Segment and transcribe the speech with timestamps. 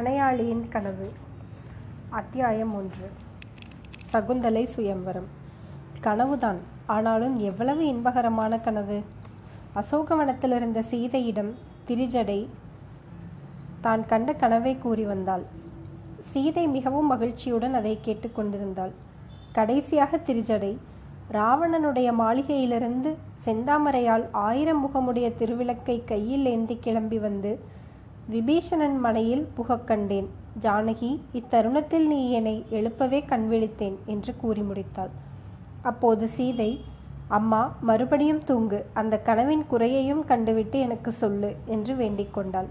[0.00, 1.12] கணையாளியின் கனவு.
[2.10, 3.10] அத்தியாயம் ஒன்று.
[4.12, 5.26] சகுந்தலை சுயம்பரம்.
[6.00, 6.56] கனவுதான்.
[6.86, 9.02] ஆனாலும் எவ்வளவு இன்பகரமான கனவு?
[9.74, 11.54] அசோகவனத்தில் இருந்த சீதையிடம்
[11.88, 12.46] திரிஜடை
[13.80, 15.42] தான் கண்ட கனவை கூறி வந்தாள்.
[16.18, 18.90] சீதை மிகவும் மகிழ்ச்சியுடன் அதை கேட்டுக்கொண்டிருந்தாள்
[19.52, 20.76] கடைசியாக திரிஜடை
[21.32, 27.78] ராவணனுடைய மாளிகையிலிருந்து செந்தாமரையால் ஆயிரம் முகமுடைய திருவிளக்கை கையில் ஏந்தி கிளம்பி வந்து
[28.30, 30.30] விபீஷணன் மனையில் புகக் கண்டேன்.
[30.60, 35.10] ஜானகி இத்தருணத்தில் நீ என்னை எழுப்பவே கண்விழித்தேன் என்று கூறி முடித்தாள்.
[35.82, 36.84] அப்போது சீதை
[37.28, 38.86] அம்மா மறுபடியும் தூங்கு.
[38.92, 42.66] அந்த கனவின் குறையையும் கண்டுவிட்டு எனக்கு சொல்லு என்று வேண்டிக் கொண்டாள்.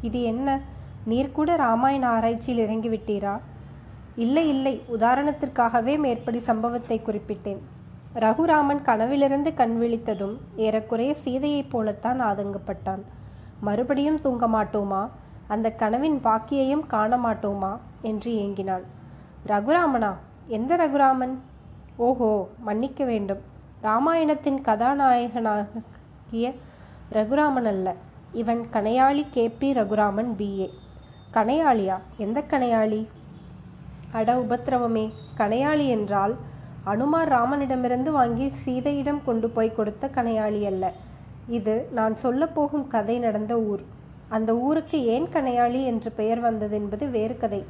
[0.00, 0.60] இது என்ன?
[1.04, 3.40] நீர் கூட ராமாயண ஆராய்ச்சியில் இறங்கிவிட்டீரா
[4.16, 4.82] இல்லை இல்லை.
[5.00, 7.58] உதாரணத்திற்காகவே மேற்படி சம்பவத்தை குறிப்பிட்டேன்.
[8.14, 13.02] ரகுராமன் கனவிலிருந்து கண் விழித்ததும் ஏறக்குறைய சீதையைப் போலத்தான் ஆதங்கப்பட்டான்.
[13.66, 15.02] மறுபடியும் தூங்க மாட்டோமா?
[15.48, 17.72] அந்த கனவின் பாக்கியையும் காண மாட்டோமா?
[18.02, 18.84] என்று ஏங்கினான்
[19.46, 20.10] ரகுராமனா?
[20.46, 21.34] எந்த ரகுராமன்?
[21.96, 23.42] ஓஹோ மன்னிக்க வேண்டும்.
[23.82, 26.46] ராமாயணத்தின் கதாநாயகனாகிய
[27.12, 27.88] ரகுராமன் அல்ல.
[28.32, 30.68] இவன் கணையாளி K P Raguraman B A
[31.34, 31.96] கணையாளியா?
[32.16, 33.00] எந்த கணையாளி?
[34.12, 35.06] அட உபத்திரவமே.
[35.36, 36.34] கணையாளி என்றால்
[36.84, 40.84] அனுமார் ராமனிடமிருந்து வாங்கி சீதையிடம் கொண்டு போய் கொடுத்த கணையாளி அல்ல.
[41.46, 43.82] இது நான் சொல்லப்போகும் கதை நடந்த ஊர்.
[44.28, 47.64] அந்த ஊருக்கு ஏன் கணையாளி என்று பெயர் வந்தது என்பது வேறு கதை.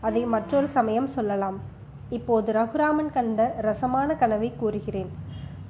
[0.00, 1.60] அதை மற்றொரு சமயம் சொல்லலாம்.
[2.10, 5.10] இப்போது ரகுராமன் கண்ட ரசமான கனவை கூறுகிறேன்.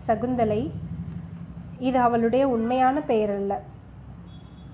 [0.06, 0.70] சகுந்தலை
[1.78, 3.60] இது அவளுடைய உண்மையான பெயர் அல்ல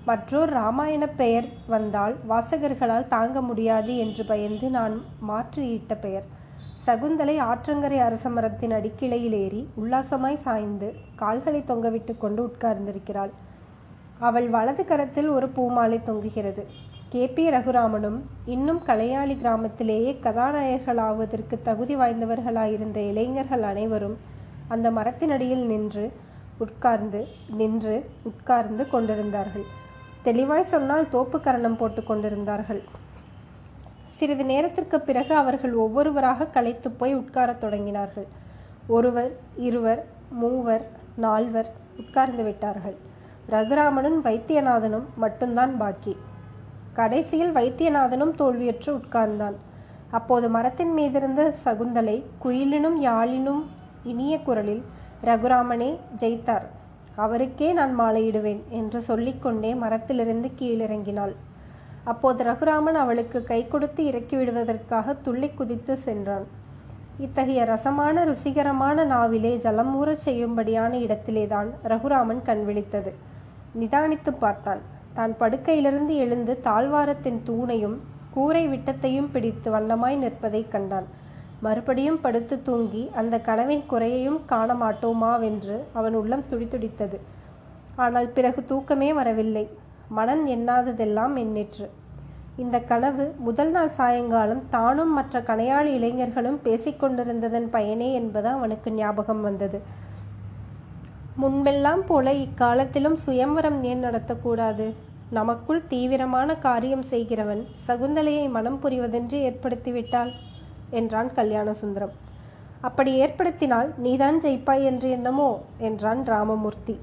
[0.05, 6.34] மற்றொரு ராமாயண பெயர் வந்தால் வாசகர்களால் தாங்க முடியாது என்று பயந்து நான் மாற்றியிட்ட பெயர்.
[6.85, 13.31] சகுந்தலை ஆற்றங்கரை அரச மரத்தின் அடிக்கிளையில் ஏறி உல்லாசமாய் சாய்ந்து கால்களை தொங்கவிட்டு கொண்டு உட்கார்ந்திருக்கிறாள்.
[14.19, 16.63] அவள் வலது கரத்தில் ஒரு பூமாலை தொங்குகிறது.
[17.09, 17.27] கே.
[17.27, 17.49] பி.
[17.49, 24.17] ரகுராமனும் இன்னும் கலையாளி கிராமத்திலேயே கதாநாயகர்களாவதற்கு தகுதி வாய்ந்தவர்களாயிருந்த இளைஞர்கள் அனைவரும்
[24.67, 26.05] அந்த மரத்தினடியில் நின்று
[26.57, 29.65] உட்கார்ந்து நின்று உட்கார்ந்து கொண்டிருந்தார்கள்.
[30.21, 32.83] தெளிவாய் சொன்னால் தோப்பு கரணம் போட்டு கொண்டிருந்தார்கள்.
[34.17, 38.27] சிறிது நேரத்திற்கு பிறகு அவர்கள் ஒவ்வொருவராக களைத்து போய் உட்காரத் தொடங்கினார்கள்.
[38.87, 42.95] ஒருவர் இருவர் மூவர் நால்வர் உட்கார்ந்து விட்டார்கள்.
[43.49, 46.17] ரகுராமனும் வைத்தியநாதனும் மட்டும்தான் பாக்கி.
[46.93, 49.57] கடைசியில் வைத்தியநாதனும் தோல்வியற்று உட்கார்ந்தான்.
[50.11, 53.63] அப்போது மரத்தின் மீதிருந்த சகுந்தலை குயிலினும் யாழினும்
[54.03, 54.83] இனிய குரலில்
[55.23, 56.67] ரகுராமனே ஜெயித்தார்.
[57.15, 61.35] அவருக்கே நான் மாலையிடுவேன் என்று சொல்லிக்கொண்டே மரத்திலிருந்து கீழிறங்கினாள்.
[62.05, 66.45] அப்போது ரகுராமன் அவளுக்கு கை கொடுத்து இறக்கி விடுவதற்காக துள்ளி குதித்து சென்றான்.
[67.17, 73.11] இத்தகைய ரசமான ருசிகரமான நாவிலே ஜலமூறச் செய்யும்படியான இடத்திலேதான் ரகுராமன் கண் விழித்தது.
[73.79, 74.81] நிதானித்து பார்த்தான்.
[75.13, 77.97] தான் படுக்கையிலிருந்து எழுந்து தாழ்வாரத்தின் தூணையும்
[78.31, 81.07] கூரை விட்டத்தையும் பிடித்து வண்ணமாய் நிற்பதைக் கண்டான்.
[81.59, 87.19] மறுபடியும் படுத்து தூங்கி அந்த கனவின் குறையையும் காண மாட்டோமாவென்று அவன் உள்ளம் துடிதுடித்தது.
[87.95, 89.65] ஆனால் பிறகு தூக்கமே வரவில்லை.
[90.09, 91.89] மனன் எண்ணாததெல்லாம் எண்ணிற்று.
[92.55, 99.81] இந்த கனவு முதல் நாள் சாயங்காலம் தானும் மற்ற கணையாளி இளைஞர்களும் பேசிக்கொண்டிருந்ததன் பயனே என்பது அவனுக்கு ஞாபகம் வந்தது.
[101.41, 104.93] முன்பெல்லாம் போல இக்காலத்திலும் சுயம்வரம் ஏன் நடத்தக்கூடாது?
[105.29, 110.31] நமக்குள் தீவிரமான காரியம் செய்கிறவன் சகுந்தலையை மனம் புரிவதென்று ஏற்படுத்திவிட்டாள்
[110.89, 112.13] என்றான் கல்யாண சுந்தரம்
[112.81, 115.61] அப்படி ஏற்படுத்தினால் நீதான் ஜெயிப்பாய் என்று என்னமோ?
[115.77, 116.99] என்றான் ராமமூர்த்தி.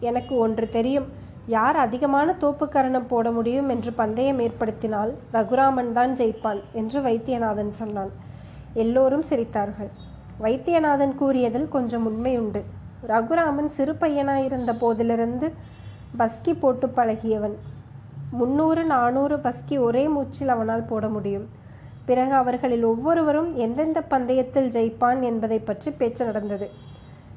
[0.00, 1.08] எனக்கு ஒன்று தெரியும்.
[1.54, 8.12] யார் அதிகமான தோப்புக்கரணம் போட முடியும் என்று பந்தயம் ஏற்படுத்தினால் ரகுராமன் தான் ஜெயிப்பான் என்று வைத்தியநாதன் சொன்னான்.
[8.74, 9.90] எல்லோரும் சிரித்தார்கள்.
[10.40, 12.60] வைத்தியநாதன் கூறியதில் கொஞ்சம் உண்மை உண்டு.
[13.08, 15.48] ரகுராமன் சிறு பையனாயிருந்த போதிலிருந்து
[16.18, 17.56] பஸ்கி போட்டு பழகியவன்.
[18.38, 21.48] முன்னூறு நானூறு பஸ்கி ஒரே மூச்சில் அவனால் போட முடியும்.
[22.08, 26.68] பிறகு அவர்களில் ஒவ்வொருவரும் எந்தெந்த பந்தயத்தில் ஜெயிப்பான் என்பதை பற்றி பேச்சு நடந்தது.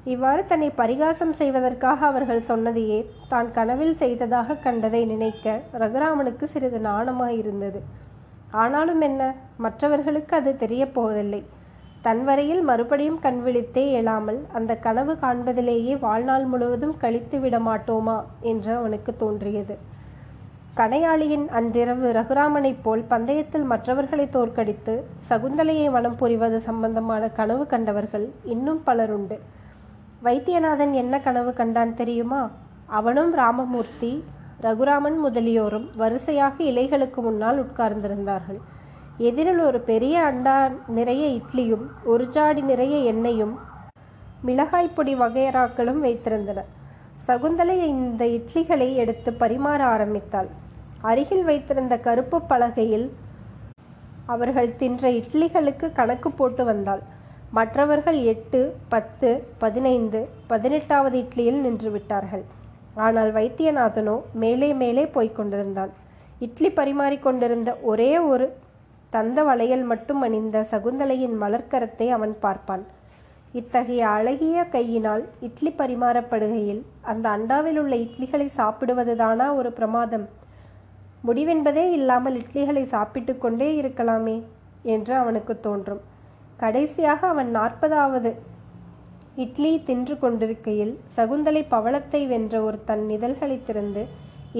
[0.06, 7.80] இவ்வாறு தன்னை பரிகாசம் செய்வதற்காக அவர்கள் சொன்னதையே தான் கனவில் செய்ததாக கண்டதை நினைக்க ரகுராமனுக்கு சிறிது நாணமாயிருந்தது.
[8.52, 9.36] ஆனாலும் என்ன?
[9.58, 11.44] மற்றவர்களுக்கு அது தெரியப் போவதில்லை.
[12.02, 18.18] தன் வரையில் மறுபடியும் கண் விழித்தே எழாமல் அந்த கனவு காண்பதிலேயே வாழ்நாள் முழுவதும் கழித்து விட மாட்டோமா?
[18.42, 19.78] என்று அவனுக்கு தோன்றியது.
[20.78, 29.38] கணையாளியின் அன்றிரவு ரகுராமனைப் போல் பந்தயத்தில் மற்றவர்களை தோற்கடித்து சகுந்தலையை மனம் புரிவது சம்பந்தமான கனவு கண்டவர்கள் இன்னும் பலருண்டு.
[30.24, 32.50] வைத்தியநாதன் என்ன கனவு கண்டான் தெரியுமா?
[32.88, 34.12] அவனும் ராமமூர்த்தி
[34.62, 38.60] ரகுராமன் முதலியோரும் வரிசையாக இலைகளுக்கு முன்னால் உட்கார்ந்திருந்தார்கள்.
[39.18, 43.54] எதிரில் ஒரு பெரிய அண்டா நிறைய இட்லியும் ஒரு ஜாடி நிறைய எண்ணெயும்
[44.42, 46.62] மிளகாய் பொடி வகையறாக்களும் வைத்திருந்தன.
[47.28, 50.50] சகுந்தலை இந்த இட்லிகளை எடுத்து பரிமாற ஆரம்பித்தாள்.
[51.02, 53.08] அருகில் வைத்திருந்த கருப்பு பலகையில்
[54.26, 57.04] அவர்கள் தின்ற இட்லிகளுக்கு கணக்கு போட்டு வந்தாள்.
[57.58, 58.60] மற்றவர்கள் எட்டு
[58.90, 62.44] பத்து பதினைந்து பதினெட்டாவது இட்லியில் நின்று விட்டார்கள்
[63.06, 65.92] ஆனால் வைத்தியநாதனோ மேலே மேலே போய்க் கொண்டிருந்தான்.
[66.40, 68.46] இட்லி பரிமாறிக் கொண்டிருந்த ஒரே ஒரு
[69.10, 72.84] தந்த வளையல் மட்டும் அணிந்த சகுந்தலையின் மலர்க்கரத்தை அவன் பார்ப்பான்.
[73.52, 80.26] இத்தகைய அழகிய கையினால் இட்லி பரிமாறப்படுகையில் அந்த அண்டாவில் உள்ள இட்லிகளை சாப்பிடுவதுதானா ஒரு பிரமாதம்?
[81.28, 84.38] முடிவென்பதே இல்லாமல் இட்லிகளை சாப்பிட்டு கொண்டே இருக்கலாமே
[84.96, 86.02] என்று அவனுக்கு தோன்றும்.
[86.60, 88.32] கடைசியாக அவன் நாற்பதாவது.
[89.44, 94.04] இட்லி தின்று கொண்டிருக்கையில் சகுந்தலை பவளத்தை வென்ற ஒரு தன் இதழ்களை திறந்து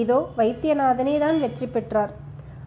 [0.02, 2.12] இதோ வைத்தியநாதனே தான் வெற்றி பெற்றார்.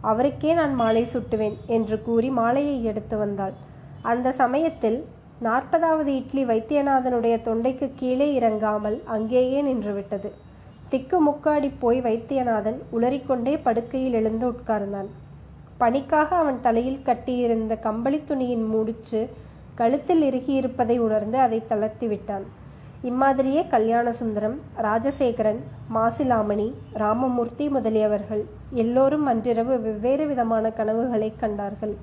[0.02, 3.56] அவருக்கே நான் மாலை சுட்டுவேன் என்று கூறி மாலையை எடுத்து வந்தாள்.
[4.12, 5.00] அந்த சமயத்தில்
[5.44, 10.30] நாற்பதாவது இட்லி வைத்தியநாதனுடைய தொண்டைக்கு கீழே இறங்காமல் அங்கேயே நின்றுவிட்டது.
[10.90, 15.10] திக்கு முக்காடி போய் வைத்தியநாதன் உளறிக்கொண்டே படுக்கையில் எழுந்து உட்கார்ந்தான்.
[15.82, 19.20] பணிக்காக அவன் தலையில் கட்டியிருந்த கம்பளி துணியின் முடிச்சு
[19.76, 22.46] கழுத்தில் இறுகியிருப்பதை உணர்ந்து அதை தளர்த்தி விட்டான்.
[23.04, 25.60] இம்மாதிரியே கல்யாண சுந்தரம் ராஜசேகரன்
[25.94, 28.44] மாசிலாமணி ராமமூர்த்தி முதலியவர்கள்
[28.84, 31.96] எல்லோரும் அன்றிரவு வெவ்வேறு விதமான கனவுகளை கண்டார்கள்.